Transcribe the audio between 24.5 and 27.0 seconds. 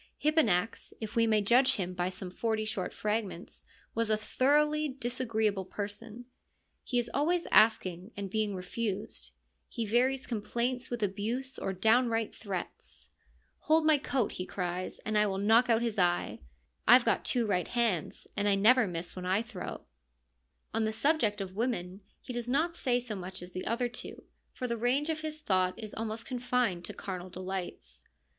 for the range of his thought is almost confined to